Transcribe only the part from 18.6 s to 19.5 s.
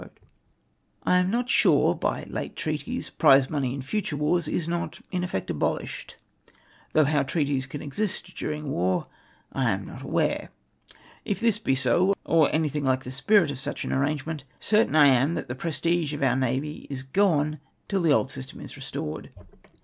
restored.